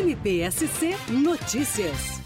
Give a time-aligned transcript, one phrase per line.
[0.00, 2.24] NPSC Notícias.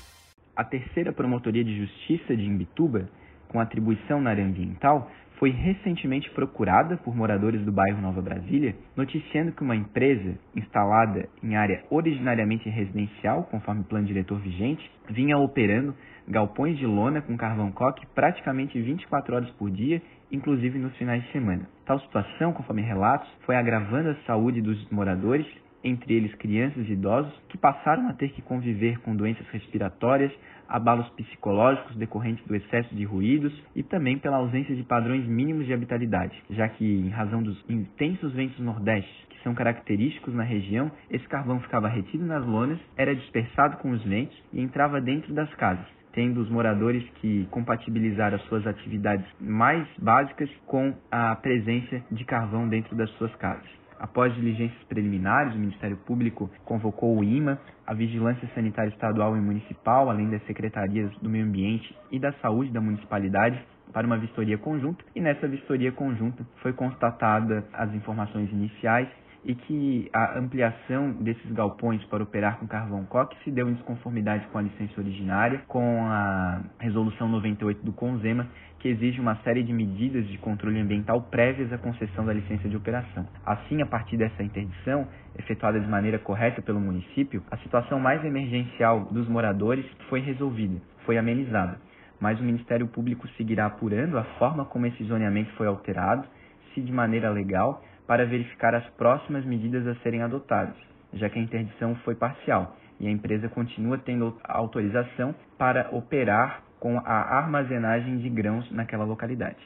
[0.54, 3.08] A terceira Promotoria de Justiça de Imbituba,
[3.48, 9.50] com atribuição na área ambiental, foi recentemente procurada por moradores do bairro Nova Brasília, noticiando
[9.50, 15.96] que uma empresa instalada em área originariamente residencial, conforme plano diretor vigente, vinha operando
[16.28, 20.00] galpões de lona com carvão coque praticamente 24 horas por dia,
[20.30, 21.68] inclusive nos finais de semana.
[21.84, 25.44] Tal situação, conforme relatos, foi agravando a saúde dos moradores
[25.84, 30.32] entre eles crianças e idosos, que passaram a ter que conviver com doenças respiratórias,
[30.68, 35.74] abalos psicológicos decorrentes do excesso de ruídos e também pela ausência de padrões mínimos de
[35.74, 41.26] habitabilidade, já que, em razão dos intensos ventos nordestes que são característicos na região, esse
[41.28, 45.86] carvão ficava retido nas lonas, era dispersado com os ventos e entrava dentro das casas,
[46.12, 52.68] tendo os moradores que compatibilizar as suas atividades mais básicas com a presença de carvão
[52.68, 53.83] dentro das suas casas.
[53.98, 60.10] Após diligências preliminares, o Ministério Público convocou o IMA, a Vigilância Sanitária Estadual e Municipal,
[60.10, 65.04] além das secretarias do Meio Ambiente e da Saúde da municipalidade, para uma vistoria conjunta,
[65.14, 69.08] e nessa vistoria conjunta foi constatada as informações iniciais
[69.44, 74.46] e que a ampliação desses galpões para operar com carvão coque se deu em desconformidade
[74.48, 76.62] com a licença originária, com a
[76.94, 78.46] resolução 98 do CONZEMA,
[78.78, 82.76] que exige uma série de medidas de controle ambiental prévias à concessão da licença de
[82.76, 83.26] operação.
[83.44, 89.06] Assim, a partir dessa interdição, efetuada de maneira correta pelo município, a situação mais emergencial
[89.10, 91.80] dos moradores foi resolvida, foi amenizada.
[92.20, 96.24] Mas o Ministério Público seguirá apurando a forma como esse zoneamento foi alterado,
[96.72, 100.76] se de maneira legal, para verificar as próximas medidas a serem adotadas,
[101.12, 106.98] já que a interdição foi parcial e a empresa continua tendo autorização para operar com
[106.98, 109.56] a armazenagem de grãos naquela localidade.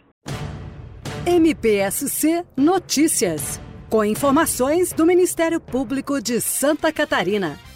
[1.27, 7.68] MPSC Notícias, com informações do Ministério Público de Santa Catarina.